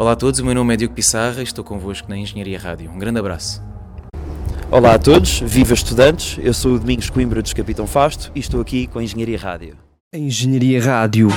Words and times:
Olá 0.00 0.12
a 0.12 0.16
todos, 0.16 0.40
o 0.40 0.44
meu 0.46 0.54
nome 0.54 0.72
é 0.72 0.78
Diogo 0.78 0.94
Pissarra 0.94 1.40
e 1.40 1.42
estou 1.42 1.62
convosco 1.62 2.08
na 2.08 2.16
Engenharia 2.16 2.58
Rádio. 2.58 2.90
Um 2.90 2.98
grande 2.98 3.18
abraço. 3.18 3.62
Olá 4.70 4.94
a 4.94 4.98
todos, 4.98 5.40
viva 5.40 5.74
estudantes, 5.74 6.38
eu 6.42 6.54
sou 6.54 6.72
o 6.72 6.78
Domingos 6.78 7.10
Coimbra 7.10 7.42
dos 7.42 7.52
Capitão 7.52 7.86
Fasto 7.86 8.32
e 8.34 8.40
estou 8.40 8.62
aqui 8.62 8.86
com 8.86 8.98
a 8.98 9.02
Engenharia 9.02 9.38
Rádio. 9.38 9.76
Engenharia 10.10 10.82
Rádio. 10.82 11.28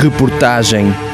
Reportagem. 0.00 1.07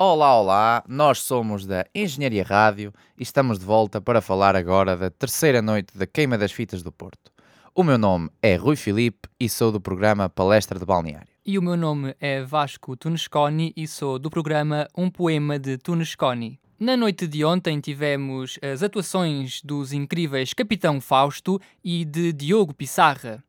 Olá, 0.00 0.38
olá, 0.38 0.84
nós 0.86 1.18
somos 1.22 1.66
da 1.66 1.84
Engenharia 1.92 2.44
Rádio 2.44 2.92
e 3.18 3.24
estamos 3.24 3.58
de 3.58 3.64
volta 3.64 4.00
para 4.00 4.20
falar 4.20 4.54
agora 4.54 4.96
da 4.96 5.10
terceira 5.10 5.60
noite 5.60 5.98
da 5.98 6.06
Queima 6.06 6.38
das 6.38 6.52
Fitas 6.52 6.84
do 6.84 6.92
Porto. 6.92 7.32
O 7.74 7.82
meu 7.82 7.98
nome 7.98 8.30
é 8.40 8.54
Rui 8.54 8.76
Filipe 8.76 9.28
e 9.40 9.48
sou 9.48 9.72
do 9.72 9.80
programa 9.80 10.28
Palestra 10.28 10.78
de 10.78 10.84
Balneário. 10.84 11.26
E 11.44 11.58
o 11.58 11.62
meu 11.62 11.76
nome 11.76 12.14
é 12.20 12.44
Vasco 12.44 12.96
Tunesconi 12.96 13.72
e 13.76 13.88
sou 13.88 14.20
do 14.20 14.30
programa 14.30 14.86
Um 14.96 15.10
Poema 15.10 15.58
de 15.58 15.76
Tunesconi. 15.76 16.60
Na 16.78 16.96
noite 16.96 17.26
de 17.26 17.44
ontem 17.44 17.80
tivemos 17.80 18.56
as 18.62 18.84
atuações 18.84 19.60
dos 19.64 19.92
incríveis 19.92 20.54
Capitão 20.54 21.00
Fausto 21.00 21.60
e 21.82 22.04
de 22.04 22.32
Diogo 22.32 22.72
Pissarra. 22.72 23.42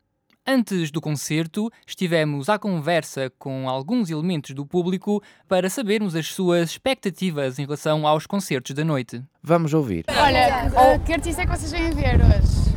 Antes 0.51 0.89
do 0.89 0.99
concerto, 0.99 1.71
estivemos 1.85 2.49
à 2.49 2.57
conversa 2.57 3.31
com 3.37 3.69
alguns 3.69 4.09
elementos 4.09 4.55
do 4.55 4.65
público 4.65 5.21
para 5.47 5.69
sabermos 5.69 6.15
as 6.15 6.25
suas 6.33 6.71
expectativas 6.71 7.59
em 7.59 7.65
relação 7.65 8.07
aos 8.07 8.25
concertos 8.25 8.75
da 8.75 8.83
noite. 8.83 9.21
Vamos 9.43 9.75
ouvir. 9.75 10.05
Olha, 10.09 10.71
oh, 10.73 10.99
que 11.01 11.13
artista 11.13 11.43
é 11.43 11.45
que 11.45 11.51
vocês 11.51 11.71
vêm 11.71 11.91
ver 11.91 12.15
hoje? 12.15 12.75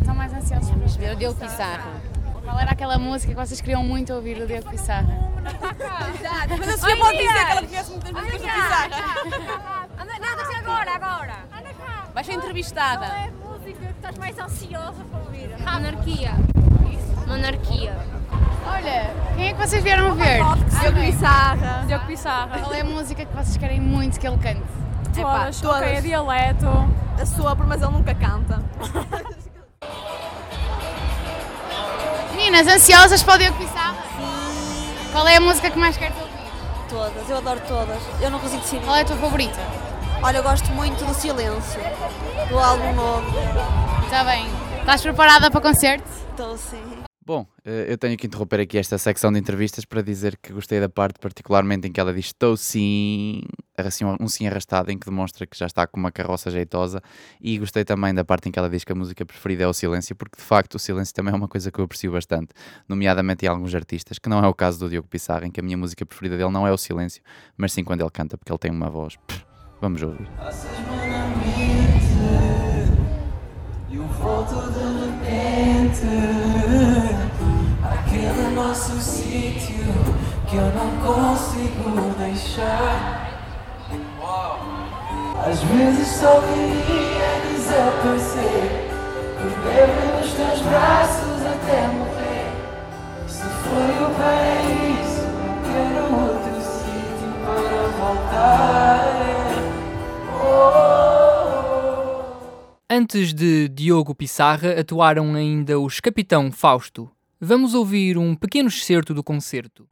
Estão 0.00 0.14
mais 0.14 0.34
ansiosos 0.34 0.68
para 0.68 0.86
ver? 0.86 1.14
O 1.14 1.16
Diogo 1.16 1.40
Pissarra. 1.40 1.98
Qual 2.44 2.58
era 2.58 2.72
aquela 2.72 2.98
música 2.98 3.32
que 3.32 3.40
vocês 3.40 3.62
queriam 3.62 3.82
muito 3.82 4.12
ouvir 4.12 4.38
do 4.38 4.46
Diogo 4.46 4.68
Pissarra? 4.68 5.32
Mas 5.42 6.84
a 6.84 6.96
pode 6.98 7.16
dizer 7.16 7.32
que 7.32 7.52
ela 7.52 7.62
conhece 7.62 7.90
muitas 7.90 8.12
músicas 8.12 8.32
do 8.32 8.48
Pissarra. 8.48 9.88
Anda, 9.98 10.18
nada, 10.18 10.58
agora, 10.58 10.90
agora. 10.90 11.36
Vai 12.12 12.22
ser 12.22 12.34
entrevistada. 12.34 13.06
Qual 13.06 13.18
é 13.18 13.28
a 13.28 13.30
música 13.30 13.86
que 13.86 13.92
estás 13.92 14.18
mais 14.18 14.38
ansiosa 14.38 15.02
para 15.10 15.20
ouvir? 15.20 15.48
Monarquia. 15.58 16.61
Monarquia. 17.26 17.96
Olha, 18.66 19.10
quem 19.36 19.48
é 19.48 19.52
que 19.52 19.58
vocês 19.66 19.82
vieram 19.82 20.14
ver? 20.14 20.38
Diogo 20.80 21.00
Pissarra. 21.00 21.84
Diogo 21.86 22.06
Pissarra. 22.06 22.58
Qual 22.58 22.74
é 22.74 22.80
a 22.80 22.84
música 22.84 23.24
que 23.24 23.34
vocês 23.34 23.56
querem 23.56 23.80
muito 23.80 24.18
que 24.18 24.26
ele 24.26 24.38
cante? 24.38 24.62
Todas, 25.14 25.60
todas. 25.60 25.82
ok, 25.82 25.92
é 25.94 26.00
dialeto. 26.00 26.66
A 27.20 27.26
sopro, 27.26 27.66
mas 27.66 27.82
ele 27.82 27.92
nunca 27.92 28.14
canta. 28.14 28.62
Meninas, 32.34 32.66
ansiosas 32.66 33.22
para 33.22 33.34
o 33.34 33.38
Diogo 33.38 33.58
Pissarra? 33.58 33.96
Qual 35.12 35.28
é 35.28 35.36
a 35.36 35.40
música 35.40 35.70
que 35.70 35.78
mais 35.78 35.96
queres 35.96 36.16
ouvir? 36.16 36.32
Todas, 36.88 37.28
eu 37.28 37.36
adoro 37.36 37.60
todas. 37.68 38.02
Eu 38.20 38.30
não 38.30 38.38
consigo 38.38 38.62
decidir. 38.62 38.84
Qual 38.84 38.96
é 38.96 39.02
a 39.02 39.04
tua 39.04 39.16
favorita? 39.16 39.60
Olha, 40.22 40.38
eu 40.38 40.42
gosto 40.42 40.70
muito 40.72 41.04
do 41.04 41.12
Silêncio, 41.14 41.80
do 42.48 42.58
álbum 42.58 42.92
novo. 42.94 43.26
Está 44.04 44.24
bem. 44.24 44.46
Estás 44.80 45.02
preparada 45.02 45.50
para 45.50 45.58
o 45.58 45.62
concerto? 45.62 46.08
Estou 46.30 46.56
sim. 46.56 47.01
Bom, 47.24 47.46
eh, 47.64 47.86
eu 47.88 47.96
tenho 47.96 48.16
que 48.16 48.26
interromper 48.26 48.58
aqui 48.60 48.76
esta 48.76 48.98
secção 48.98 49.32
de 49.32 49.38
entrevistas 49.38 49.84
para 49.84 50.02
dizer 50.02 50.36
que 50.36 50.52
gostei 50.52 50.80
da 50.80 50.88
parte 50.88 51.20
particularmente 51.20 51.86
em 51.86 51.92
que 51.92 52.00
ela 52.00 52.12
diz 52.12 52.26
estou 52.26 52.56
sim, 52.56 53.42
assim, 53.76 54.04
um 54.04 54.26
sim 54.26 54.48
arrastado, 54.48 54.90
em 54.90 54.98
que 54.98 55.06
demonstra 55.06 55.46
que 55.46 55.56
já 55.56 55.66
está 55.66 55.86
com 55.86 56.00
uma 56.00 56.10
carroça 56.10 56.50
jeitosa 56.50 57.00
e 57.40 57.58
gostei 57.58 57.84
também 57.84 58.12
da 58.12 58.24
parte 58.24 58.48
em 58.48 58.52
que 58.52 58.58
ela 58.58 58.68
diz 58.68 58.82
que 58.82 58.90
a 58.90 58.94
música 58.94 59.24
preferida 59.24 59.62
é 59.62 59.68
o 59.68 59.72
silêncio, 59.72 60.16
porque 60.16 60.36
de 60.36 60.42
facto 60.42 60.74
o 60.74 60.78
silêncio 60.80 61.14
também 61.14 61.32
é 61.32 61.36
uma 61.36 61.46
coisa 61.46 61.70
que 61.70 61.78
eu 61.78 61.84
aprecio 61.84 62.10
bastante, 62.10 62.52
nomeadamente 62.88 63.46
em 63.46 63.48
alguns 63.48 63.72
artistas, 63.72 64.18
que 64.18 64.28
não 64.28 64.44
é 64.44 64.48
o 64.48 64.54
caso 64.54 64.80
do 64.80 64.90
Diogo 64.90 65.06
Pissarra, 65.06 65.46
em 65.46 65.50
que 65.52 65.60
a 65.60 65.62
minha 65.62 65.76
música 65.76 66.04
preferida 66.04 66.36
dele 66.36 66.50
não 66.50 66.66
é 66.66 66.72
o 66.72 66.76
silêncio, 66.76 67.22
mas 67.56 67.72
sim 67.72 67.84
quando 67.84 68.00
ele 68.00 68.10
canta, 68.10 68.36
porque 68.36 68.50
ele 68.50 68.58
tem 68.58 68.70
uma 68.72 68.90
voz. 68.90 69.14
Pff, 69.28 69.52
Vamos 69.82 70.00
ouvir. 70.00 70.28
E 73.90 73.96
eu 73.96 74.06
volto 74.06 74.72
de 74.72 74.81
repente 75.62 76.02
Aquele 77.84 78.54
nosso 78.54 78.98
sítio 79.00 79.84
que 80.48 80.56
eu 80.56 80.72
não 80.72 80.90
consigo 80.98 82.14
deixar. 82.18 83.30
Às 85.46 85.60
vezes 85.62 86.06
só 86.08 86.40
queria 86.40 87.40
desaparecer 87.50 88.88
Perder-me 89.38 90.20
nos 90.20 90.32
teus 90.32 90.60
braços 90.60 91.46
até 91.46 91.88
morrer. 91.88 92.52
Se 93.26 93.42
foi 93.42 94.06
o 94.06 94.10
paraíso, 94.14 95.26
quero 95.64 96.04
outro 96.14 96.60
sítio 96.60 97.30
para 97.44 97.88
voltar 97.98 98.62
Antes 102.94 103.32
de 103.32 103.70
Diogo 103.70 104.14
Pissarra, 104.14 104.78
atuaram 104.78 105.34
ainda 105.34 105.80
os 105.80 105.98
Capitão 105.98 106.52
Fausto. 106.52 107.10
Vamos 107.40 107.72
ouvir 107.72 108.18
um 108.18 108.34
pequeno 108.34 108.68
excerto 108.68 109.14
do 109.14 109.24
concerto. 109.24 109.88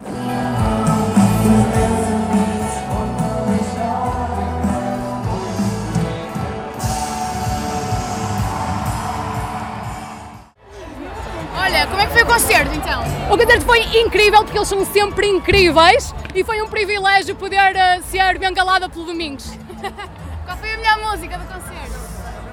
Olha, 11.55 11.87
como 11.87 12.03
é 12.03 12.07
que 12.07 12.13
foi 12.13 12.23
o 12.23 12.27
concerto 12.27 12.75
então? 12.75 13.03
O 13.33 13.39
concerto 13.39 13.65
foi 13.65 13.81
incrível 13.99 14.45
porque 14.45 14.59
eles 14.59 14.69
são 14.69 14.85
sempre 14.85 15.27
incríveis 15.27 16.15
e 16.35 16.45
foi 16.45 16.61
um 16.61 16.69
privilégio 16.69 17.35
poder 17.35 17.75
eh, 17.75 18.03
ser 18.03 18.39
bengalada 18.39 18.91
pelo 18.91 19.07
Domingos. 19.07 19.53
Qual 20.45 20.59
foi 20.59 20.75
a 20.75 20.77
melhor 20.77 21.13
música 21.13 21.39
do 21.39 21.47
concerto? 21.47 22.00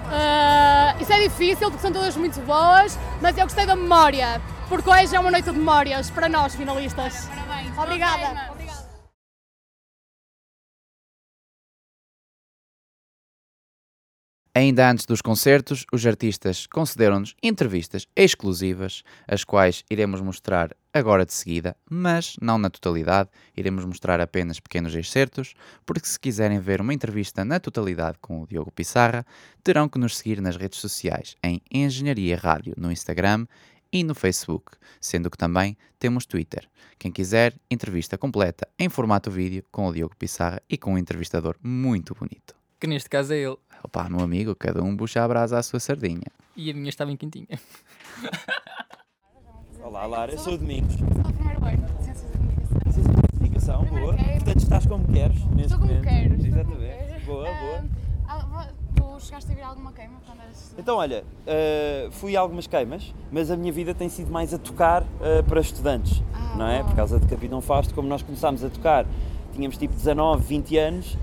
Ah, 0.10 0.96
isso 1.00 1.12
é 1.12 1.20
difícil 1.20 1.70
porque 1.70 1.82
são 1.82 1.92
todas 1.92 2.16
muito 2.16 2.40
boas, 2.42 2.98
mas 3.22 3.38
eu 3.38 3.44
gostei 3.44 3.66
da 3.66 3.76
memória, 3.76 4.42
porque 4.70 4.90
hoje 4.90 5.16
é 5.16 5.20
uma 5.20 5.32
noite 5.32 5.46
de 5.46 5.58
memórias 5.58 6.10
para 6.10 6.30
nós 6.30 6.56
finalistas. 6.56 7.26
Parabéns. 7.26 7.78
Obrigada. 7.78 8.57
Ainda 14.58 14.90
antes 14.90 15.06
dos 15.06 15.22
concertos, 15.22 15.86
os 15.94 16.04
artistas 16.04 16.66
concederam-nos 16.66 17.36
entrevistas 17.44 18.08
exclusivas, 18.16 19.04
as 19.28 19.44
quais 19.44 19.84
iremos 19.88 20.20
mostrar 20.20 20.76
agora 20.92 21.28
de 21.28 21.32
seguida, 21.32 21.78
mas 21.88 22.36
não 22.42 22.58
na 22.58 22.68
totalidade, 22.68 23.30
iremos 23.56 23.86
mostrar 23.86 24.20
apenas 24.20 24.60
pequenos 24.60 24.96
excertos, 24.96 25.54
porque 25.86 26.08
se 26.08 26.20
quiserem 26.20 26.60
ver 26.60 26.82
uma 26.82 26.92
entrevista 26.92 27.46
na 27.46 27.60
totalidade 27.60 28.18
com 28.20 28.42
o 28.42 28.48
Diogo 28.48 28.72
Pissarra, 28.72 29.24
terão 29.64 29.88
que 29.88 30.00
nos 30.00 30.18
seguir 30.18 30.42
nas 30.42 30.56
redes 30.56 30.80
sociais 30.80 31.36
em 31.44 31.62
Engenharia 31.72 32.36
Rádio 32.36 32.74
no 32.78 32.92
Instagram 32.92 33.46
e 33.94 34.04
no 34.04 34.16
Facebook, 34.16 34.72
sendo 35.00 35.30
que 35.30 35.38
também 35.38 35.78
temos 36.00 36.26
Twitter. 36.26 36.68
Quem 36.98 37.12
quiser, 37.12 37.54
entrevista 37.70 38.18
completa 38.18 38.68
em 38.80 38.90
formato 38.90 39.30
vídeo 39.30 39.64
com 39.72 39.86
o 39.86 39.94
Diogo 39.94 40.16
Pissarra 40.18 40.60
e 40.68 40.80
com 40.80 40.96
um 40.96 40.98
entrevistador 40.98 41.56
muito 41.62 42.16
bonito. 42.16 42.58
Que 42.80 42.88
neste 42.88 43.10
caso 43.10 43.34
é 43.34 43.38
ele. 43.38 43.58
Opa, 43.84 44.10
meu 44.10 44.22
amigo, 44.22 44.56
cada 44.56 44.84
um 44.84 44.96
puxa 44.96 45.24
a 45.24 45.28
brasa 45.28 45.58
à 45.58 45.64
sua 45.64 45.80
sardinha. 45.80 46.22
E 46.56 46.70
a 46.72 46.74
minha 46.74 46.90
estava 46.90 47.12
em 47.12 47.18
quentinha. 47.18 47.48
Olá 49.84 50.06
Lara, 50.06 50.32
eu 50.34 50.38
sou 50.38 50.54
o 50.54 50.58
Domingos. 50.58 50.96
Qual 50.96 51.30
o 51.30 51.34
primeiro 51.34 51.66
ano? 51.66 51.88
Ciências 52.04 52.30
da 52.32 52.38
Comunicação. 52.38 52.92
Ciência 52.92 53.14
da 53.14 53.28
Comunicação, 53.30 53.86
boa. 53.86 54.16
quero. 54.16 54.32
Portanto, 54.34 54.58
estás 54.58 54.86
como 54.86 55.08
queres 55.08 55.38
neste 55.46 55.62
Estou 55.62 55.80
como 55.80 55.92
momento. 55.94 56.04
quero. 56.04 56.36
estou 56.36 56.38
como 56.38 56.48
Exatamente. 56.76 57.08
quero. 57.08 57.26
Boa, 57.26 57.54
boa. 57.54 57.86
Ah, 58.28 58.70
tu 58.96 59.20
chegaste 59.26 59.52
a 59.52 59.56
ver 59.56 59.62
alguma 59.62 59.94
queima 59.94 60.20
quando 60.26 60.42
eras 60.42 60.56
estudante? 60.58 60.82
Então, 60.82 60.98
olha, 60.98 61.24
eh, 61.46 62.10
fui 62.12 62.36
a 62.36 62.40
algumas 62.42 62.68
queimas, 62.68 63.14
mas 63.32 63.50
a 63.50 63.56
minha 63.58 63.72
vida 63.72 63.94
tem 63.96 64.10
sido 64.10 64.32
mais 64.32 64.54
a 64.54 64.58
tocar 64.58 65.04
eh, 65.22 65.42
para 65.44 65.62
estudantes, 65.62 66.22
Ah, 66.34 66.56
não 66.58 66.68
é? 66.68 66.80
boa. 66.80 66.90
Por 66.90 66.96
causa 66.96 67.20
de 67.20 67.28
Capitão 67.28 67.62
Fausto, 67.62 67.94
como 67.96 68.08
nós 68.08 68.22
começámos 68.22 68.64
a 68.64 68.70
tocar, 68.70 69.06
tínhamos 69.54 69.78
tipo 69.78 69.94
19, 69.96 70.44
20 70.44 70.78
anos, 70.78 71.18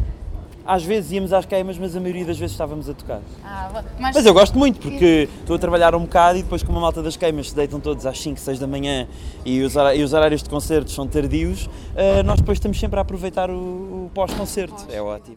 às 0.66 0.84
vezes 0.84 1.12
íamos 1.12 1.32
às 1.32 1.44
queimas, 1.44 1.78
mas 1.78 1.94
a 1.94 2.00
maioria 2.00 2.24
das 2.24 2.38
vezes 2.38 2.52
estávamos 2.52 2.88
a 2.88 2.94
tocar. 2.94 3.20
Ah, 3.44 3.70
mas, 3.98 4.16
Mas 4.16 4.26
eu 4.26 4.32
gosto 4.32 4.58
muito, 4.58 4.80
porque 4.80 5.28
estou 5.40 5.56
a 5.56 5.58
trabalhar 5.58 5.94
um 5.94 6.00
bocado 6.00 6.38
e 6.38 6.42
depois 6.42 6.62
como 6.62 6.78
a 6.78 6.80
malta 6.80 7.02
das 7.02 7.16
queimas 7.16 7.50
se 7.50 7.56
deitam 7.56 7.80
todos 7.80 8.06
às 8.06 8.20
5, 8.20 8.38
6 8.38 8.58
da 8.58 8.66
manhã 8.66 9.06
e 9.44 9.60
os, 9.62 9.76
horários 9.76 10.42
de 10.42 10.48
concertos 10.48 10.94
são 10.94 11.06
tardios, 11.06 11.68
eh, 11.94 12.22
nós 12.22 12.40
depois 12.40 12.56
estamos 12.56 12.78
sempre 12.78 12.98
a 12.98 13.02
aproveitar 13.02 13.50
o, 13.50 13.54
o 13.54 14.10
pós-concerto. 14.14 14.86
É 14.90 15.00
ótimo. 15.00 15.36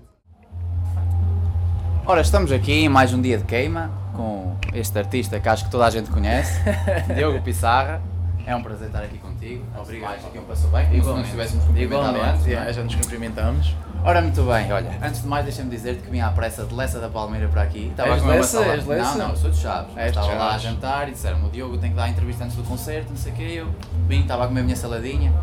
Ora, 2.05 2.21
estamos 2.21 2.53
aqui 2.53 2.71
em 2.71 2.89
mais 2.89 3.13
um 3.13 3.21
dia 3.21 3.37
de 3.37 3.43
queima 3.43 3.91
com 4.15 4.55
este 4.73 4.97
artista 4.97 5.39
que 5.41 5.49
acho 5.49 5.65
que 5.65 5.71
toda 5.71 5.85
a 5.85 5.89
gente 5.89 6.09
conhece, 6.09 6.57
Diogo 7.13 7.41
Pissarra. 7.41 8.01
É 8.45 8.55
um 8.55 8.63
prazer 8.63 8.87
estar 8.87 9.03
aqui 9.03 9.17
contigo. 9.17 9.61
Obrigado. 9.77 10.25
Aqui 10.25 10.39
um 10.39 10.43
passou 10.43 10.69
bem, 10.69 10.87
como 10.87 11.03
se 11.03 11.09
não 11.09 11.21
estivéssemos 11.21 11.65
cumprimentado 11.65 12.15
Igualmente, 12.15 12.33
antes. 12.35 12.45
yeah, 12.45 12.63
não 12.63 12.69
é? 12.69 12.73
já 12.73 12.83
nos 12.83 12.95
cumprimentamos. 12.95 13.75
Ora, 14.07 14.21
muito 14.21 14.41
bem, 14.43 14.71
olha, 14.71 14.89
antes 15.03 15.21
de 15.21 15.27
mais 15.27 15.43
deixa-me 15.43 15.69
dizer-te 15.69 16.01
que 16.03 16.09
vim 16.09 16.21
à 16.21 16.29
pressa 16.29 16.63
de 16.63 16.73
Lessa 16.73 16.97
da 16.97 17.09
Palmeira 17.09 17.49
para 17.49 17.63
aqui. 17.63 17.87
Estava 17.91 18.13
És 18.13 18.21
com 18.21 18.27
ele 18.29 18.37
a 18.37 18.39
Lessa? 18.39 18.63
És 18.65 18.85
Lessa? 18.85 19.17
Não, 19.17 19.27
não, 19.27 19.35
sou 19.35 19.49
de 19.51 19.57
Chaves. 19.57 19.93
De 19.93 20.01
estava 20.01 20.33
lá 20.33 20.55
a 20.55 20.57
jantar 20.57 21.09
e 21.09 21.11
disseram-me, 21.11 21.45
o 21.45 21.49
Diogo 21.49 21.77
tem 21.77 21.89
que 21.89 21.97
dar 21.97 22.03
a 22.05 22.09
entrevista 22.09 22.45
antes 22.45 22.55
do 22.55 22.63
concerto, 22.63 23.09
não 23.09 23.17
sei 23.17 23.33
o 23.33 23.35
quê. 23.35 23.43
Eu 23.57 23.75
vim, 24.07 24.21
estava 24.21 24.45
a 24.45 24.47
comer 24.47 24.61
a 24.61 24.63
minha 24.63 24.77
saladinha. 24.77 25.33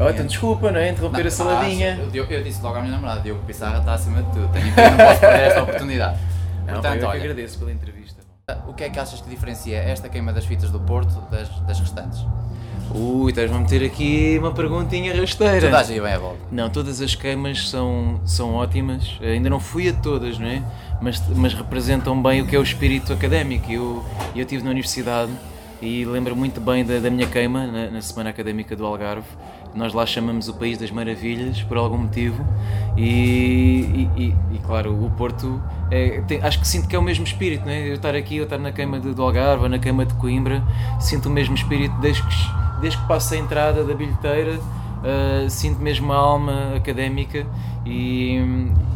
Oh, 0.00 0.08
então 0.08 0.24
desculpa, 0.24 0.70
não 0.70 0.78
é? 0.78 0.90
Interromper 0.90 1.18
Não, 1.22 1.26
a 1.26 1.30
saladinha. 1.32 1.98
ah, 2.00 2.10
eu, 2.14 2.24
eu 2.24 2.44
disse 2.44 2.62
logo 2.62 2.76
à 2.76 2.80
minha 2.80 2.92
namorada, 2.92 3.22
Diogo 3.22 3.42
Pissarra 3.44 3.80
está 3.80 3.94
acima 3.94 4.22
de 4.22 4.30
tudo, 4.30 4.48
tenho 4.52 4.72
que 4.72 4.80
não 4.80 4.96
posso 4.96 5.20
perder 5.20 5.40
esta 5.48 5.62
oportunidade. 5.64 6.18
Não, 6.64 6.74
Portanto, 6.74 6.94
eu 6.94 7.00
que 7.00 7.04
olha, 7.06 7.20
agradeço 7.20 7.58
pela 7.58 7.72
entrevista. 7.72 8.22
o 8.68 8.72
que 8.72 8.84
é 8.84 8.90
que 8.90 9.00
achas 9.00 9.20
que 9.20 9.28
diferencia 9.28 9.78
esta 9.78 10.08
queima 10.08 10.32
das 10.32 10.44
fitas 10.44 10.70
do 10.70 10.78
Porto 10.78 11.20
das, 11.28 11.48
das 11.66 11.80
restantes? 11.80 12.24
Ui, 12.94 13.30
estás-me 13.30 13.56
a 13.56 13.60
meter 13.60 13.82
aqui 13.84 14.36
uma 14.38 14.52
perguntinha 14.52 15.14
rasteira. 15.18 15.60
Tu 15.66 15.70
dás 15.70 15.88
aí 15.90 16.00
bem 16.00 16.12
a 16.12 16.18
volta. 16.18 16.38
Não, 16.50 16.68
todas 16.68 17.00
as 17.00 17.14
queimas 17.14 17.68
são, 17.70 18.20
são 18.24 18.54
ótimas. 18.54 19.18
Ainda 19.22 19.48
não 19.48 19.58
fui 19.58 19.88
a 19.88 19.92
todas, 19.94 20.38
não 20.38 20.46
é? 20.46 20.62
Mas, 21.00 21.22
mas 21.34 21.54
representam 21.54 22.20
bem 22.22 22.42
o 22.42 22.46
que 22.46 22.54
é 22.54 22.58
o 22.58 22.62
espírito 22.62 23.12
académico. 23.12 23.70
Eu, 23.72 24.04
eu 24.34 24.42
estive 24.42 24.62
na 24.62 24.70
universidade 24.70 25.32
e 25.80 26.04
lembro 26.04 26.36
muito 26.36 26.60
bem 26.60 26.84
da, 26.84 26.98
da 26.98 27.08
minha 27.10 27.26
queima 27.26 27.66
na, 27.66 27.90
na 27.90 28.02
Semana 28.02 28.28
Académica 28.30 28.76
do 28.76 28.84
Algarve. 28.84 29.26
Nós 29.74 29.94
lá 29.94 30.04
chamamos 30.04 30.48
o 30.48 30.54
País 30.54 30.76
das 30.76 30.90
Maravilhas 30.90 31.62
por 31.62 31.78
algum 31.78 31.96
motivo 31.96 32.44
e, 32.94 34.08
e- 34.16 34.22
e- 34.22 34.34
e, 34.52 34.58
claro, 34.66 34.92
o 34.92 35.10
Porto 35.12 35.62
é, 35.90 36.20
tem- 36.28 36.42
acho 36.42 36.60
que 36.60 36.68
sinto 36.68 36.86
que 36.86 36.94
é 36.94 36.98
o 36.98 37.02
mesmo 37.02 37.24
espírito, 37.24 37.64
não 37.64 37.72
é? 37.72 37.88
Eu 37.88 37.94
estar 37.94 38.14
aqui, 38.14 38.36
eu 38.36 38.44
estar 38.44 38.58
na 38.58 38.70
queima 38.70 39.00
de- 39.00 39.14
do 39.14 39.22
Algarve 39.22 39.62
ou 39.62 39.68
na 39.70 39.78
queima 39.78 40.04
de 40.04 40.12
Coimbra, 40.14 40.62
sinto 41.00 41.30
o 41.30 41.32
mesmo 41.32 41.54
espírito 41.54 41.94
desde 42.02 42.22
que, 42.22 42.34
desde 42.82 43.00
que 43.00 43.08
passo 43.08 43.32
a 43.32 43.36
entrada 43.38 43.82
da 43.84 43.94
bilheteira 43.94 44.58
Uh, 45.02 45.50
sinto 45.50 45.80
mesmo 45.80 46.12
a 46.12 46.16
alma 46.16 46.76
académica 46.76 47.44
e, 47.84 48.36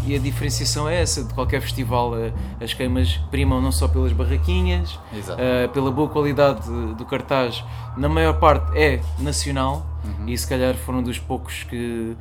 e 0.06 0.14
a 0.14 0.18
diferenciação 0.20 0.88
é 0.88 1.02
essa 1.02 1.24
de 1.24 1.34
qualquer 1.34 1.60
festival 1.60 2.12
uh, 2.12 2.32
as 2.60 2.72
queimas 2.72 3.16
primam 3.28 3.60
não 3.60 3.72
só 3.72 3.88
pelas 3.88 4.12
barraquinhas 4.12 4.92
uh, 4.92 5.68
pela 5.74 5.90
boa 5.90 6.08
qualidade 6.08 6.60
de- 6.62 6.94
do 6.94 7.04
cartaz 7.04 7.64
na 7.96 8.08
maior 8.08 8.34
parte 8.38 8.78
é 8.78 9.00
nacional 9.18 9.84
e 10.28 10.38
se 10.38 10.46
calhar 10.46 10.76
foram 10.76 11.02
dos 11.02 11.18
poucos 11.18 11.64
que 11.64 12.16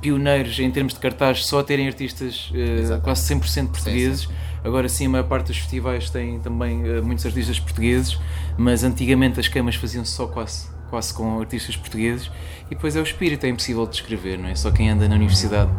pioneiros 0.00 0.56
em 0.60 0.70
termos 0.70 0.94
de 0.94 1.00
cartaz 1.00 1.44
só 1.44 1.60
terem 1.60 1.88
artistas 1.88 2.52
uh, 2.52 3.00
quase 3.02 3.34
100% 3.34 3.70
portugueses. 3.70 4.20
sim. 4.20 4.28
agora 4.62 4.88
sim 4.88 5.06
a 5.06 5.08
maior 5.08 5.24
parte 5.24 5.48
dos 5.48 5.58
festivais 5.58 6.08
têm 6.08 6.38
também 6.38 6.84
uh, 6.88 7.02
muitos 7.04 7.26
artistas 7.26 7.58
portugueses 7.58 8.16
mas 8.56 8.84
antigamente 8.84 9.40
as 9.40 9.48
queimas 9.48 9.74
faziam 9.74 10.04
só 10.04 10.28
quase 10.28 10.72
quase 10.90 11.12
com 11.12 11.40
artistas 11.40 11.76
portugueses 11.76 12.30
e 12.66 12.74
depois 12.74 12.96
é 12.96 13.00
o 13.00 13.02
espírito, 13.02 13.44
é 13.44 13.48
impossível 13.48 13.84
de 13.84 13.92
descrever, 13.92 14.38
não 14.38 14.48
é? 14.48 14.54
Só 14.54 14.70
quem 14.70 14.90
anda 14.90 15.08
na 15.08 15.14
universidade 15.14 15.70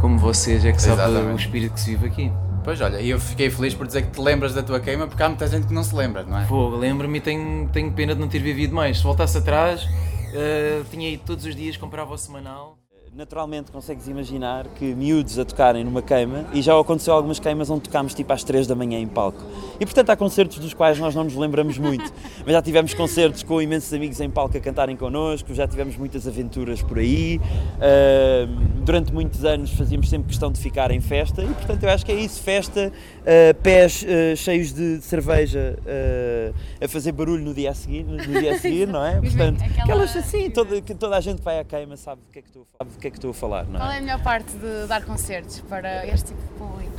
como 0.00 0.18
vocês 0.18 0.64
é 0.64 0.72
que 0.72 0.82
sabe 0.82 1.00
Exatamente. 1.00 1.32
o 1.32 1.36
espírito 1.36 1.74
que 1.74 1.80
se 1.80 1.90
vive 1.90 2.06
aqui. 2.06 2.32
Pois 2.64 2.80
olha, 2.80 3.00
e 3.00 3.10
eu 3.10 3.18
fiquei 3.18 3.50
feliz 3.50 3.74
por 3.74 3.86
dizer 3.86 4.02
que 4.02 4.10
te 4.12 4.20
lembras 4.20 4.54
da 4.54 4.62
tua 4.62 4.78
queima, 4.78 5.06
porque 5.06 5.22
há 5.22 5.28
muita 5.28 5.46
gente 5.48 5.66
que 5.66 5.74
não 5.74 5.82
se 5.82 5.94
lembra, 5.94 6.22
não 6.22 6.38
é? 6.38 6.44
Pô, 6.46 6.68
lembro-me 6.68 7.18
e 7.18 7.20
tenho, 7.20 7.68
tenho 7.68 7.92
pena 7.92 8.14
de 8.14 8.20
não 8.20 8.28
ter 8.28 8.38
vivido 8.40 8.74
mais. 8.74 8.98
Se 8.98 9.02
voltasse 9.02 9.38
atrás, 9.38 9.88
eh, 10.32 10.82
tinha 10.90 11.08
ido 11.10 11.22
todos 11.24 11.44
os 11.44 11.56
dias, 11.56 11.76
comprava 11.76 12.14
o 12.14 12.18
semanal. 12.18 12.81
Naturalmente 13.14 13.70
consegues 13.70 14.08
imaginar 14.08 14.66
que 14.68 14.94
miúdos 14.94 15.38
a 15.38 15.44
tocarem 15.44 15.84
numa 15.84 16.00
queima 16.00 16.46
e 16.54 16.62
já 16.62 16.78
aconteceu 16.80 17.12
algumas 17.12 17.38
queimas 17.38 17.68
onde 17.68 17.82
tocámos 17.82 18.14
tipo 18.14 18.32
às 18.32 18.42
3 18.42 18.66
da 18.66 18.74
manhã 18.74 18.98
em 18.98 19.06
palco. 19.06 19.38
E 19.78 19.84
portanto 19.84 20.08
há 20.08 20.16
concertos 20.16 20.58
dos 20.58 20.72
quais 20.72 20.98
nós 20.98 21.14
não 21.14 21.22
nos 21.24 21.34
lembramos 21.34 21.76
muito, 21.76 22.10
mas 22.42 22.54
já 22.54 22.62
tivemos 22.62 22.94
concertos 22.94 23.42
com 23.42 23.60
imensos 23.60 23.92
amigos 23.92 24.18
em 24.18 24.30
palco 24.30 24.56
a 24.56 24.60
cantarem 24.60 24.96
connosco, 24.96 25.52
já 25.52 25.68
tivemos 25.68 25.94
muitas 25.94 26.26
aventuras 26.26 26.80
por 26.80 26.98
aí. 26.98 27.38
Ahm, 27.82 28.80
durante 28.82 29.12
muitos 29.12 29.44
anos 29.44 29.70
fazíamos 29.74 30.08
sempre 30.08 30.28
questão 30.28 30.50
de 30.50 30.58
ficar 30.58 30.90
em 30.90 31.00
festa 31.02 31.42
e 31.44 31.48
portanto 31.52 31.82
eu 31.82 31.90
acho 31.90 32.06
que 32.06 32.12
é 32.12 32.16
isso, 32.16 32.40
festa, 32.42 32.90
ah, 33.26 33.54
pés 33.62 34.06
ah, 34.08 34.34
cheios 34.36 34.72
de 34.72 35.02
cerveja 35.02 35.78
ah, 35.86 36.54
a 36.82 36.88
fazer 36.88 37.12
barulho 37.12 37.44
no 37.44 37.52
dia 37.52 37.72
a 37.72 37.74
seguir, 37.74 38.04
no 38.04 38.16
dia 38.16 38.54
a 38.54 38.58
seguir 38.58 38.88
não 38.88 39.04
é? 39.04 39.20
Portanto, 39.20 39.62
aquela- 39.62 39.82
aquelas 39.82 40.16
assim, 40.16 40.48
toda, 40.48 40.80
toda 40.80 41.14
a 41.14 41.20
gente 41.20 41.40
que 41.40 41.44
vai 41.44 41.60
à 41.60 41.64
queima 41.64 41.94
sabe 41.98 42.22
do 42.22 42.32
que 42.32 42.38
é 42.38 42.42
que 42.42 42.48
estou, 42.48 42.66
sabe 42.78 42.90
do 42.90 43.01
que 43.02 43.08
é 43.08 43.10
que 43.10 43.18
estou 43.18 43.32
a 43.32 43.34
falar, 43.34 43.64
não 43.64 43.80
Qual 43.80 43.90
é 43.90 43.96
é? 43.96 43.98
a 43.98 44.00
melhor 44.00 44.22
parte 44.22 44.52
de 44.56 44.86
dar 44.86 45.04
concertos 45.04 45.60
para 45.68 46.06
este 46.06 46.28
tipo 46.28 46.40
de 46.40 46.48
público? 46.58 46.92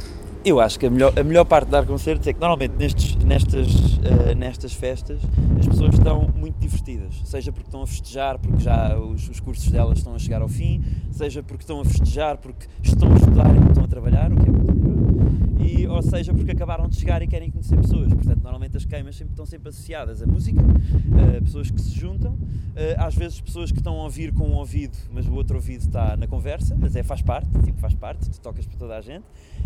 Eu 0.46 0.60
acho 0.60 0.78
que 0.78 0.86
a 0.86 0.90
melhor, 0.90 1.18
a 1.18 1.24
melhor 1.24 1.46
parte 1.46 1.68
de 1.68 1.72
dar 1.72 1.86
concertos 1.86 2.28
é 2.28 2.34
que 2.34 2.40
normalmente 2.40 2.74
nestes, 2.78 3.16
nestas, 3.16 3.70
eh, 4.04 4.36
nestas 4.36 4.74
festas 4.74 5.22
as 5.58 5.66
pessoas 5.66 5.94
estão 5.94 6.28
muito 6.36 6.60
divertidas, 6.60 7.22
seja 7.24 7.50
porque 7.54 7.70
estão 7.70 7.82
a 7.82 7.88
festejar 7.88 8.38
porque 8.38 8.62
já 8.62 8.98
os, 8.98 9.30
os 9.30 9.40
cursos 9.40 9.72
delas 9.72 10.00
estão 10.00 10.14
a 10.14 10.20
chegar 10.20 10.42
ao 10.42 10.50
fim, 10.50 10.84
seja 11.12 11.42
porque 11.42 11.64
estão 11.64 11.80
a 11.80 11.86
festejar 11.86 12.38
porque 12.38 12.68
estão 12.82 13.10
a 13.14 13.16
estudar 13.16 13.56
e 13.56 13.60
não 13.60 13.70
estão 13.70 13.86
a 13.86 13.88
trabalhar, 13.88 14.34
o 14.34 14.36
que 14.36 14.50
é 14.50 14.52
muito 14.52 14.83
e, 15.60 15.88
ou 15.88 16.02
seja 16.02 16.34
porque 16.34 16.52
acabaram 16.52 16.88
de 16.88 16.96
chegar 16.98 17.22
e 17.22 17.28
querem 17.28 17.50
conhecer 17.52 17.78
pessoas. 17.78 18.14
Portanto, 18.14 18.42
normalmente 18.44 18.78
as 18.78 18.86
queimas 18.86 19.16
sempre, 19.16 19.34
estão 19.34 19.46
sempre 19.46 19.70
associadas 19.70 20.22
à 20.22 20.26
música, 20.28 20.62
eh, 21.36 21.42
pessoas 21.42 21.70
que 21.72 21.82
se 21.82 21.98
juntam, 21.98 22.38
eh, 22.76 22.96
às 22.98 23.16
vezes 23.16 23.40
pessoas 23.42 23.72
que 23.72 23.78
estão 23.80 24.00
a 24.00 24.04
ouvir 24.04 24.32
com 24.34 24.46
um 24.48 24.54
ouvido, 24.56 24.98
mas 25.12 25.28
o 25.28 25.34
outro 25.34 25.56
ouvido 25.56 25.82
está 25.82 26.16
na 26.18 26.28
conversa, 26.28 26.76
mas 26.80 26.96
é 26.96 27.04
faz 27.04 27.22
parte, 27.22 27.48
tipo, 27.64 27.80
faz 27.80 27.94
parte, 27.94 28.30
tu 28.30 28.40
tocas 28.42 28.66
para 28.66 28.78
toda 28.78 28.98
a 28.98 29.02
gente. 29.02 29.24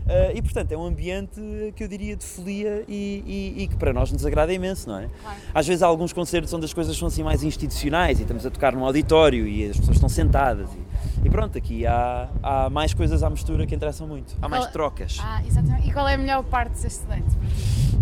Eh, 0.08 0.34
e 0.38 0.42
portanto 0.42 0.72
é 0.72 0.78
um 0.78 0.86
ambiente 0.86 1.42
que 1.75 1.84
eu 1.84 1.88
diria 1.88 2.16
de 2.16 2.24
folia 2.24 2.84
e, 2.88 3.54
e- 3.58 3.64
e 3.64 3.68
que 3.68 3.75
para 3.75 3.92
nós 3.92 4.12
nos 4.12 4.25
agrada 4.25 4.54
imenso, 4.54 4.88
não 4.90 5.00
é? 5.00 5.08
Claro. 5.22 5.38
Às 5.54 5.68
vezes 5.68 5.84
há 5.84 5.88
alguns 5.88 6.14
concertos 6.14 6.54
onde 6.54 6.66
as 6.66 6.74
coisas 6.74 6.96
são 6.98 7.08
assim 7.08 7.24
mais 7.24 7.44
institucionais 7.44 8.19
e 8.19 8.22
estamos 8.22 8.46
a 8.46 8.50
tocar 8.50 8.74
num 8.74 8.86
auditório 8.86 9.46
e 9.48 9.66
as 9.69 9.75
pessoas 9.78 9.98
estão 9.98 10.08
sentadas 10.10 10.69
e, 10.74 10.78
e 11.23 11.29
pronto, 11.29 11.57
aqui 11.57 11.85
há, 11.85 12.27
há 12.41 12.69
mais 12.69 12.94
coisas 12.94 13.23
à 13.23 13.29
mistura 13.29 13.65
que 13.65 13.75
interessam 13.75 14.07
muito. 14.07 14.35
Há 14.41 14.47
mais 14.49 14.65
Qual- 14.65 14.71
trocas. 14.73 15.17
Ah, 15.21 15.41
exatamente. 15.45 15.88
E 15.89 15.94
qual 15.94 16.07
é 16.07 16.13
a 16.13 16.17
melhor 16.17 16.44
parte 16.44 16.71
de 16.73 16.79
ser 16.79 16.88
estudante? 16.88 17.35
para 17.35 17.47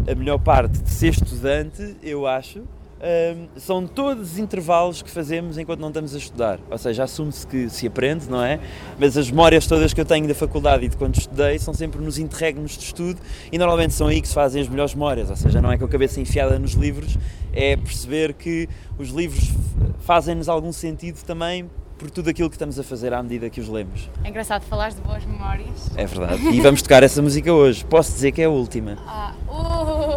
ti? 0.05 0.11
A 0.11 0.15
melhor 0.15 0.39
parte 0.39 0.77
de 0.79 0.89
ser 0.89 1.09
estudante, 1.13 1.95
eu 2.03 2.27
acho, 2.27 2.59
hum, 2.59 3.47
são 3.57 3.87
todos 3.87 4.33
os 4.33 4.37
intervalos 4.39 5.01
que 5.01 5.09
fazemos 5.09 5.57
enquanto 5.57 5.79
não 5.79 5.87
estamos 5.87 6.13
a 6.13 6.17
estudar. 6.17 6.59
Ou 6.69 6.77
seja, 6.77 7.03
assume-se 7.03 7.45
que 7.47 7.69
se 7.69 7.87
aprende, 7.87 8.29
não 8.29 8.43
é? 8.43 8.59
Mas 8.99 9.17
as 9.17 9.29
memórias 9.31 9.65
todas 9.65 9.93
que 9.93 10.01
eu 10.01 10.05
tenho 10.05 10.27
da 10.27 10.35
faculdade 10.35 10.85
e 10.85 10.89
de 10.89 10.97
quando 10.97 11.15
estudei 11.17 11.57
são 11.59 11.73
sempre 11.73 11.99
nos 12.01 12.17
interregnos 12.19 12.77
de 12.77 12.83
estudo 12.83 13.19
e 13.51 13.57
normalmente 13.57 13.93
são 13.93 14.07
aí 14.07 14.21
que 14.21 14.27
se 14.27 14.33
fazem 14.33 14.61
as 14.61 14.67
melhores 14.67 14.93
memórias. 14.93 15.29
Ou 15.29 15.35
seja, 15.35 15.61
não 15.61 15.71
é 15.71 15.77
com 15.77 15.85
a 15.85 15.89
cabeça 15.89 16.19
enfiada 16.21 16.59
nos 16.59 16.73
livros, 16.73 17.17
é 17.53 17.75
perceber 17.75 18.33
que 18.33 18.67
os 18.99 19.09
livros 19.09 19.51
fazem-nos 19.99 20.47
algum 20.49 20.71
sentido 20.71 21.23
também 21.23 21.69
por 21.97 22.11
tudo 22.11 22.29
aquilo 22.29 22.49
que 22.49 22.55
estamos 22.55 22.77
a 22.79 22.83
fazer 22.83 23.13
à 23.13 23.23
medida 23.23 23.49
que 23.49 23.61
os 23.61 23.69
lemos. 23.69 24.09
É 24.23 24.29
engraçado 24.29 24.63
falar 24.63 24.89
de 24.91 24.99
boas 25.01 25.23
memórias. 25.25 25.91
É 25.95 26.05
verdade. 26.05 26.47
E 26.49 26.59
vamos 26.61 26.81
tocar 26.81 27.03
essa 27.03 27.21
música 27.21 27.53
hoje. 27.53 27.85
Posso 27.85 28.11
dizer 28.11 28.31
que 28.33 28.41
é 28.41 28.45
a 28.45 28.49
última. 28.49 28.97
Ah, 29.07 29.33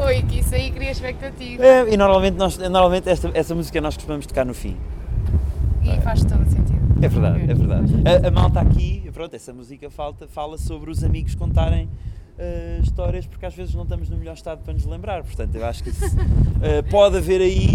ui, 0.07 0.23
que 0.23 0.41
isso 0.41 0.55
aí 0.55 0.71
cria 0.73 0.91
expectativa. 0.91 1.65
É, 1.65 1.93
e 1.93 1.97
normalmente, 1.97 2.37
nós, 2.37 2.59
normalmente 2.59 3.09
esta, 3.09 3.31
essa 3.35 3.55
música 3.55 3.81
nós 3.81 3.95
costumamos 3.95 4.27
tocar 4.27 4.45
no 4.45 4.55
fim. 4.55 4.77
E 5.83 6.01
faz 6.01 6.25
todo 6.25 6.43
o 6.43 6.51
sentido. 6.51 6.79
É 7.01 7.09
verdade, 7.09 7.43
é 7.51 7.55
verdade. 7.55 7.95
A, 8.25 8.29
a 8.29 8.31
malta 8.31 8.61
aqui, 8.61 9.09
pronto, 9.13 9.35
essa 9.37 9.53
música 9.53 9.89
falta, 9.89 10.27
fala 10.27 10.59
sobre 10.59 10.91
os 10.91 11.05
amigos 11.05 11.37
contarem 11.37 11.89
eh, 12.37 12.81
histórias 12.83 13.25
porque 13.27 13.47
às 13.47 13.55
vezes 13.55 13.73
não 13.75 13.85
estamos 13.85 14.09
no 14.11 14.17
melhor 14.17 14.35
estado 14.35 14.63
para 14.65 14.75
nos 14.75 14.85
lembrar. 14.85 15.23
Portanto, 15.23 15.55
eu 15.55 15.65
acho 15.65 15.85
que 15.85 15.93
se- 15.93 16.17
eh, 16.61 16.83
pode 16.83 17.17
haver 17.19 17.41
aí 17.41 17.69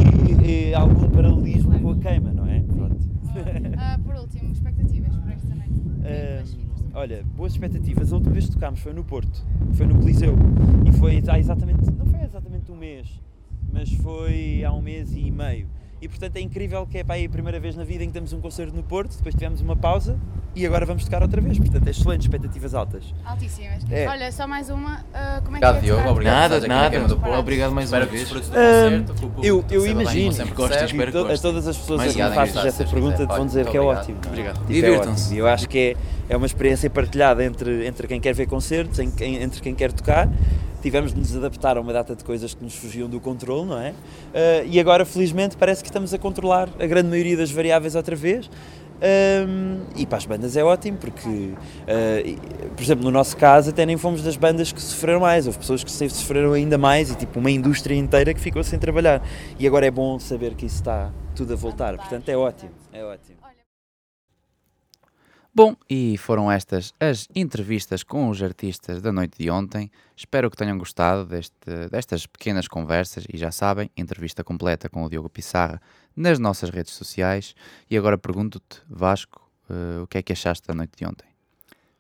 eh, 0.46 0.74
algum 0.74 1.10
paralelismo 1.10 1.80
com 1.80 1.92
a 1.92 1.96
queima, 1.98 2.34
não 2.34 2.46
é? 2.48 2.60
Pronto. 2.60 2.98
Ah, 3.76 3.98
por 4.06 4.14
último, 4.16 4.52
expectativas 4.52 5.16
para 5.18 5.34
esta 5.34 5.56
noite. 5.56 5.72
Eh, 6.04 6.38
Das 6.42 6.50
fitas. 6.54 6.82
Olha, 6.94 7.24
boas 7.36 7.54
expectativas. 7.54 8.12
A 8.12 8.16
última 8.16 8.34
vez 8.34 8.46
que 8.46 8.54
tocámos 8.54 8.80
foi 8.80 8.94
no 8.94 9.04
Porto, 9.04 9.44
foi 9.74 9.86
no 9.86 9.96
Coliseu. 9.96 10.36
E 10.88 10.92
foi 10.94 11.22
há 11.28 11.40
exatamente, 11.40 11.92
não 11.92 12.06
foi 12.06 12.22
exatamente 12.22 12.72
um 12.72 12.76
mês, 12.76 13.20
mas 13.72 13.92
foi 13.94 14.64
há 14.64 14.72
um 14.72 14.82
mês 14.82 15.14
e 15.16 15.32
meio. 15.32 15.68
E 16.04 16.08
portanto 16.10 16.36
é 16.36 16.42
incrível 16.42 16.86
que 16.86 16.98
é 16.98 17.04
para 17.04 17.16
aí 17.16 17.26
a 17.26 17.30
primeira 17.30 17.58
vez 17.62 17.78
na 17.78 17.86
vida 17.86 18.04
em 18.04 18.08
que 18.08 18.14
temos 18.14 18.34
um 18.34 18.42
concerto 18.42 18.76
no 18.76 18.84
Porto, 18.84 19.16
depois 19.16 19.34
tivemos 19.34 19.62
uma 19.62 19.74
pausa 19.74 20.18
e 20.54 20.66
agora 20.66 20.86
vamos 20.86 21.06
tocar 21.06 21.22
outra 21.22 21.40
vez. 21.40 21.58
Portanto, 21.58 21.88
é 21.88 21.92
excelente, 21.92 22.22
expectativas 22.24 22.76
altas. 22.76 23.06
Altíssimas. 23.26 23.84
É. 23.90 24.06
Olha, 24.08 24.30
só 24.32 24.46
mais 24.46 24.70
uma. 24.70 25.06
ah, 25.14 25.42
como 25.46 25.56
é 25.56 25.60
que 25.62 25.66
Obrigado, 25.66 25.78
é 25.78 25.80
Diogo. 25.82 26.10
Obrigado 26.10 26.36
Nada, 26.52 26.68
nada. 26.68 26.90
Queima 26.90 27.08
do 27.08 27.18
Porto. 27.18 27.40
Obrigado 27.40 27.72
mais 27.74 27.86
Espero 27.88 28.04
uma 28.04 28.12
que 28.12 28.18
vez. 28.18 28.30
concerto, 28.30 29.14
que 29.14 29.22
público 29.22 29.46
eu, 29.46 29.66
eu 29.72 29.82
bem, 29.84 29.92
imagino 29.92 30.32
sempre 30.34 30.54
Gosto, 30.54 30.74
recebe. 30.74 30.92
espero 30.92 31.12
que 31.14 31.18
to- 31.20 31.32
a 31.34 31.38
todas 31.38 31.68
as 31.70 31.78
pessoas 31.78 32.02
obrigado, 32.02 32.34
fazes 32.36 32.56
Henrique, 32.56 32.68
essa 32.68 32.84
pergunta 32.84 33.26
vão 33.26 33.46
dizer 33.46 33.66
que 33.68 33.78
é 33.78 33.82
ótimo. 33.82 34.18
Obrigado. 34.28 34.58
Tipo, 34.60 34.72
é 34.72 34.74
Divirtam-se. 34.74 35.38
Eu 35.38 35.48
acho 35.48 35.70
que 35.70 35.96
é, 36.30 36.34
é 36.34 36.36
uma 36.36 36.46
experiência 36.46 36.90
partilhada 36.90 37.46
entre, 37.46 37.88
entre 37.88 38.08
quem 38.10 38.20
quer 38.20 38.34
ver 38.36 38.46
concertos, 38.48 39.00
entre 39.00 39.62
quem 39.62 39.74
quer 39.74 39.94
tocar. 39.94 40.30
Tivemos 40.84 41.14
de 41.14 41.20
nos 41.20 41.36
adaptar 41.36 41.78
a 41.78 41.82
uma 41.82 41.94
data 41.94 42.14
de 42.16 42.24
coisas 42.24 42.54
que 42.54 42.64
nos 42.64 42.76
fugiam 42.76 43.10
do 43.10 43.20
controle, 43.20 43.66
não 43.66 43.80
é? 43.80 43.94
Ah, 44.36 44.64
e 44.66 44.80
agora, 44.80 45.06
felizmente, 45.06 45.58
parece 45.58 45.82
que 45.82 45.90
estamos 45.90 46.14
a 46.14 46.20
controlar 46.20 46.70
a 46.78 46.86
grande 46.86 47.10
maioria 47.10 47.38
das 47.38 47.50
variáveis 47.50 47.96
outra 47.96 48.16
vez. 48.16 48.50
Ahm, 49.02 49.82
e 49.98 50.06
para 50.06 50.18
as 50.18 50.26
bandas 50.26 50.56
é 50.56 50.64
ótimo, 50.64 50.98
porque, 50.98 51.54
e, 52.26 52.38
por 52.76 52.82
exemplo, 52.82 53.04
no 53.04 53.12
nosso 53.12 53.36
caso, 53.36 53.70
até 53.70 53.86
nem 53.86 53.98
fomos 53.98 54.22
das 54.24 54.38
bandas 54.38 54.72
que 54.72 54.82
sofreram 54.82 55.22
mais. 55.22 55.46
Houve 55.48 55.58
pessoas 55.58 55.84
que 55.84 55.92
sofreram 55.92 56.54
ainda 56.54 56.78
mais 56.78 57.10
e, 57.12 57.16
tipo, 57.16 57.40
uma 57.40 57.52
indústria 57.52 57.96
inteira 57.96 58.34
que 58.34 58.40
ficou 58.40 58.64
sem 58.64 58.78
trabalhar. 58.78 59.22
E 59.58 59.66
agora 59.66 59.86
é 59.86 59.92
bom 59.92 60.20
saber 60.20 60.54
que 60.54 60.66
isso 60.66 60.76
está 60.76 61.12
tudo 61.36 61.54
a 61.54 61.56
voltar. 61.56 61.98
Portanto, 61.98 62.30
é 62.30 62.38
ótimo. 62.38 62.72
É 62.92 63.04
ótimo. 63.04 63.43
Bom, 65.56 65.76
e 65.88 66.18
foram 66.18 66.52
estas 66.52 66.96
as 67.00 67.28
entrevistas 67.36 68.02
com 68.02 68.28
os 68.28 68.42
artistas 68.42 69.04
da 69.04 69.12
noite 69.12 69.38
de 69.38 69.52
ontem. 69.52 69.92
Espero 70.18 70.50
que 70.50 70.58
tenham 70.58 70.80
gostado 70.80 71.26
deste, 71.26 71.54
destas 71.92 72.26
pequenas 72.26 72.68
conversas 72.68 73.24
e 73.32 73.38
já 73.38 73.52
sabem, 73.52 73.88
entrevista 73.96 74.44
completa 74.44 74.90
com 74.90 75.04
o 75.04 75.10
Diogo 75.10 75.30
Pissarra 75.30 75.80
nas 76.16 76.40
nossas 76.40 76.72
redes 76.72 76.94
sociais. 76.94 77.54
E 77.88 77.96
agora 77.96 78.18
pergunto-te, 78.18 78.82
Vasco, 78.90 79.48
eh, 79.70 80.02
o 80.02 80.08
que 80.08 80.18
é 80.18 80.24
que 80.24 80.34
achaste 80.34 80.68
da 80.68 80.74
noite 80.74 80.94
de 80.98 81.06
ontem? 81.06 81.28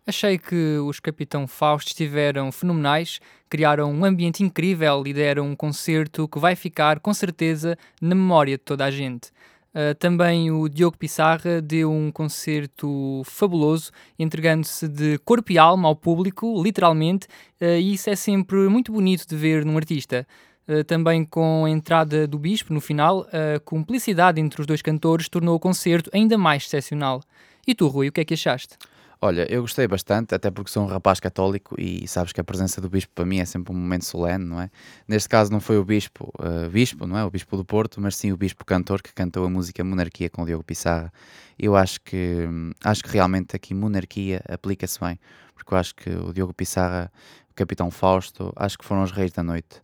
Achei 0.07 0.39
que 0.39 0.79
os 0.79 0.99
Capitão 0.99 1.45
Fausto 1.47 1.89
estiveram 1.89 2.51
fenomenais, 2.51 3.19
criaram 3.47 3.93
um 3.93 4.03
ambiente 4.03 4.43
incrível 4.43 5.03
e 5.05 5.13
deram 5.13 5.47
um 5.47 5.55
concerto 5.55 6.27
que 6.27 6.39
vai 6.39 6.55
ficar, 6.55 6.99
com 6.99 7.13
certeza, 7.13 7.77
na 8.01 8.15
memória 8.15 8.57
de 8.57 8.63
toda 8.63 8.83
a 8.83 8.89
gente. 8.89 9.31
Uh, 9.73 9.95
também 9.95 10.51
o 10.51 10.69
Diogo 10.69 10.97
Pissarra 10.97 11.59
deu 11.59 11.91
um 11.91 12.11
concerto 12.11 13.23
fabuloso, 13.25 13.91
entregando-se 14.19 14.87
de 14.87 15.17
corpo 15.25 15.51
e 15.51 15.57
alma 15.57 15.87
ao 15.87 15.95
público, 15.95 16.61
literalmente, 16.61 17.25
uh, 17.59 17.65
e 17.65 17.93
isso 17.93 18.07
é 18.09 18.15
sempre 18.15 18.57
muito 18.69 18.91
bonito 18.91 19.27
de 19.27 19.35
ver 19.35 19.65
num 19.65 19.75
artista. 19.75 20.27
Uh, 20.67 20.83
também 20.83 21.25
com 21.25 21.65
a 21.65 21.69
entrada 21.69 22.27
do 22.27 22.37
Bispo 22.37 22.71
no 22.71 22.79
final, 22.79 23.27
a 23.31 23.59
cumplicidade 23.61 24.39
entre 24.39 24.61
os 24.61 24.67
dois 24.67 24.81
cantores 24.81 25.27
tornou 25.27 25.55
o 25.55 25.59
concerto 25.59 26.09
ainda 26.13 26.37
mais 26.37 26.63
excepcional. 26.63 27.21
E 27.65 27.73
tu, 27.73 27.87
Rui, 27.87 28.09
o 28.09 28.11
que 28.11 28.21
é 28.21 28.25
que 28.25 28.35
achaste? 28.35 28.77
Olha, 29.25 29.49
eu 29.49 29.61
gostei 29.61 29.87
bastante, 29.87 30.35
até 30.35 30.51
porque 30.51 30.69
sou 30.69 30.83
um 30.83 30.85
rapaz 30.85 31.17
católico 31.17 31.79
e 31.79 32.05
sabes 32.09 32.33
que 32.33 32.41
a 32.41 32.43
presença 32.43 32.81
do 32.81 32.89
Bispo 32.89 33.13
para 33.15 33.23
mim 33.23 33.39
é 33.39 33.45
sempre 33.45 33.71
um 33.71 33.75
momento 33.77 34.03
solene, 34.03 34.43
não 34.43 34.59
é? 34.59 34.69
Neste 35.07 35.29
caso 35.29 35.49
não 35.49 35.61
foi 35.61 35.77
o 35.77 35.85
Bispo, 35.85 36.29
uh, 36.39 36.69
Bispo, 36.69 37.07
não 37.07 37.17
é? 37.17 37.23
O 37.23 37.31
Bispo 37.31 37.55
do 37.55 37.63
Porto, 37.63 38.01
mas 38.01 38.17
sim 38.17 38.33
o 38.33 38.37
Bispo 38.37 38.65
cantor 38.65 39.01
que 39.01 39.13
cantou 39.13 39.45
a 39.45 39.49
música 39.49 39.81
Monarquia 39.81 40.29
com 40.29 40.41
o 40.41 40.45
Diogo 40.45 40.65
Pissarra. 40.65 41.09
Eu 41.57 41.73
acho 41.73 42.01
que, 42.01 42.49
acho 42.83 43.01
que 43.01 43.09
realmente 43.11 43.55
aqui 43.55 43.73
Monarquia 43.73 44.41
aplica-se 44.45 44.99
bem, 44.99 45.17
porque 45.55 45.73
eu 45.73 45.77
acho 45.77 45.95
que 45.95 46.09
o 46.09 46.33
Diogo 46.33 46.53
Pissarra, 46.53 47.09
o 47.49 47.53
Capitão 47.53 47.89
Fausto, 47.89 48.51
acho 48.57 48.77
que 48.77 48.83
foram 48.83 49.03
os 49.03 49.11
reis 49.13 49.31
da 49.31 49.41
noite 49.41 49.81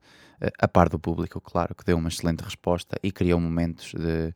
a 0.58 0.68
par 0.68 0.90
do 0.90 0.98
público, 0.98 1.42
claro, 1.42 1.76
que 1.76 1.84
deu 1.84 1.98
uma 1.98 2.10
excelente 2.10 2.42
resposta 2.44 2.98
e 3.04 3.12
criou 3.12 3.40
momentos 3.40 3.94
de, 3.94 4.34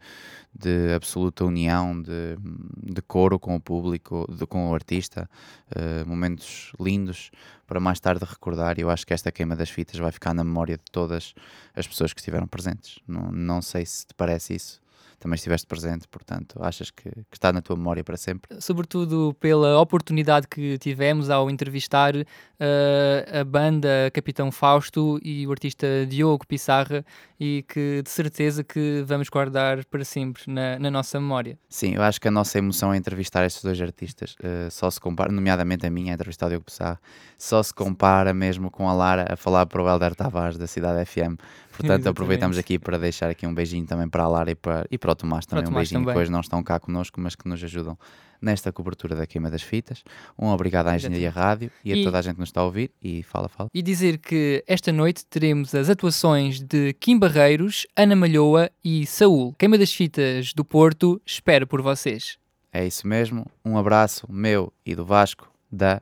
de 0.54 0.94
absoluta 0.94 1.46
união, 1.46 2.02
de, 2.02 2.38
de 2.84 3.02
coro 3.02 3.40
com 3.40 3.56
o 3.56 3.62
público, 3.62 4.28
de, 4.30 4.46
com 4.46 4.70
o 4.70 4.74
artista, 4.74 5.30
uh, 5.76 6.08
momentos 6.08 6.74
lindos 6.80 7.32
para 7.66 7.80
mais 7.80 8.00
tarde 8.00 8.26
recordar. 8.26 8.78
E 8.78 8.82
eu 8.82 8.90
acho 8.90 9.08
que 9.08 9.14
esta 9.14 9.32
queima 9.32 9.56
das 9.56 9.70
fitas 9.70 9.98
vai 10.00 10.12
ficar 10.12 10.34
na 10.34 10.44
memória 10.44 10.78
de 10.78 10.84
todas 10.92 11.34
as 11.76 11.88
pessoas 11.88 12.14
que 12.14 12.20
estiveram 12.20 12.48
presentes. 12.48 13.00
Não, 13.08 13.32
não 13.32 13.62
sei 13.62 13.86
se 13.86 14.06
te 14.06 14.14
parece 14.14 14.56
isso 14.56 14.83
também 15.24 15.36
estiveste 15.36 15.66
presente, 15.66 16.06
portanto, 16.10 16.60
achas 16.62 16.92
que, 16.92 17.10
que, 17.10 17.34
está 17.34 17.54
na 17.54 17.62
tua 17.62 17.78
memória 17.78 18.04
para 18.04 18.18
sempre? 18.18 18.60
Sobretudo 18.60 19.34
pela 19.40 19.80
oportunidade 19.80 20.50
que 20.50 20.78
tivemos 20.78 21.30
ao 21.30 21.50
entrevistar 21.50 22.14
uh, 22.14 23.40
a 23.40 23.44
banda 23.46 24.12
Capitão 24.14 24.52
Fausto 24.52 25.18
e 25.24 25.48
o 25.48 25.52
artista 25.52 25.88
Diogo 26.06 26.46
Pissarra 26.46 27.06
e 27.40 27.64
que 27.70 28.02
de 28.04 28.10
certeza 28.10 28.66
que 28.66 29.02
vamos 29.08 29.30
guardar 29.30 29.86
para 29.86 30.04
sempre 30.04 30.44
na, 30.46 30.78
na 30.78 30.92
nossa 30.92 31.18
memória. 31.22 31.58
Sim, 31.70 31.96
eu 31.96 32.04
acho 32.04 32.20
que 32.20 32.28
a 32.28 32.32
nossa 32.32 32.58
emoção 32.58 32.94
é 32.94 32.98
entrevistar 32.98 33.46
estes 33.46 33.64
dois 33.64 33.82
artistas, 33.82 34.36
uh, 34.44 34.70
só 34.70 34.92
se 34.92 35.00
compara, 35.00 35.32
nomeadamente 35.32 35.86
a 35.86 35.90
minha, 35.90 36.12
a 36.12 36.16
entrevistar 36.16 36.48
o 36.48 36.50
Diogo 36.50 36.66
Pissarra, 36.66 37.00
só 37.38 37.64
se 37.64 37.74
compara 37.74 38.34
mesmo 38.34 38.70
com 38.70 38.90
a 38.90 38.94
Lara 38.94 39.26
a 39.30 39.38
falar 39.38 39.68
para 39.68 39.82
o 39.82 39.88
Helder 39.88 40.16
Tavares 40.16 40.58
da 40.58 40.68
Cidade 40.68 41.06
FM. 41.06 41.40
Portanto, 41.78 42.08
aproveitamos 42.08 42.58
aqui 42.58 42.78
para 42.80 42.98
deixar 42.98 43.30
aqui 43.30 43.46
um 43.48 43.54
beijinho 43.54 43.86
também 43.86 44.08
para 44.08 44.24
a 44.24 44.28
Lara 44.28 44.52
e 44.52 44.56
para, 44.56 44.86
e 44.92 44.98
para 44.98 45.12
o 45.12 45.16
Tomás 45.16 45.46
também, 45.46 45.64
Tomás 45.66 45.76
um 45.76 45.80
beijinho, 45.82 46.02
também. 46.02 46.14
que 46.16 46.20
hoje 46.22 46.32
não 46.32 46.40
estão 46.42 46.64
cá 46.64 46.80
connosco, 46.80 47.20
mas 47.20 47.36
que 47.36 47.48
nos 47.48 47.64
ajudam 47.64 47.98
nesta 48.42 48.72
cobertura 48.74 49.16
da 49.16 49.26
queima 49.26 49.50
das 49.50 49.62
fitas. 49.62 50.04
Um 50.38 50.48
obrigado 50.48 50.88
à 50.88 50.96
Engenharia 50.96 51.30
Rádio 51.30 51.72
e 51.84 51.94
a 51.94 51.96
E- 51.96 52.04
toda 52.04 52.20
a 52.20 52.22
gente 52.22 52.34
que 52.36 52.40
nos 52.42 52.50
está 52.50 52.62
a 52.62 52.66
ouvir 52.66 52.92
e 53.02 53.24
fala, 53.24 53.48
fala. 53.48 53.70
E 53.74 53.82
dizer 53.82 54.18
que 54.18 54.64
esta 54.68 54.92
noite 54.92 55.26
teremos 55.26 55.74
as 55.74 55.90
atuações 55.90 56.60
de 56.60 56.94
Kim 57.00 57.18
Barreiros, 57.18 57.88
Ana 57.96 58.16
Malhoa 58.16 58.70
e 58.84 59.06
Saúl. 59.06 59.56
Queima 59.58 59.78
das 59.78 59.94
Fitas 59.94 60.54
do 60.54 60.64
Porto 60.66 61.22
espera 61.26 61.66
por 61.66 61.82
vocês. 61.82 62.38
É 62.72 62.86
isso 62.86 63.08
mesmo, 63.08 63.46
um 63.64 63.78
abraço 63.78 64.26
meu 64.30 64.74
e 64.86 64.94
do 64.96 65.06
Vasco 65.06 65.50
da 65.72 66.02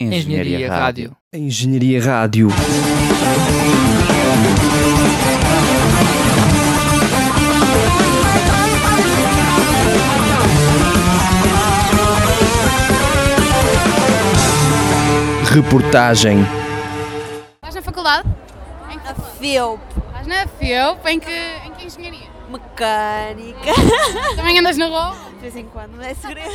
Engenharia, 0.00 0.18
Engenharia 0.58 0.68
Rádio. 0.68 1.04
Rádio. 1.32 1.46
Engenharia 1.46 2.02
Rádio. 2.04 2.48
Reportagem. 15.50 16.44
Estás 17.54 17.74
na 17.74 17.80
faculdade? 17.82 18.28
Em 18.90 18.98
que 18.98 19.04
Na? 19.06 19.14
FEUP, 19.14 19.80
Estás 20.08 20.26
na 20.26 20.46
FIUP? 20.46 21.06
Em 21.08 21.18
que, 21.20 21.30
em 21.66 21.70
que 21.72 21.86
engenharia? 21.86 22.28
mecânica. 22.50 23.72
Também 24.36 24.58
andas 24.58 24.76
na 24.76 24.86
rua? 24.86 25.16
De 25.34 25.38
vez 25.40 25.56
em 25.56 25.64
quando, 25.66 25.92
não 25.96 26.04
é 26.04 26.14
segredo. 26.14 26.50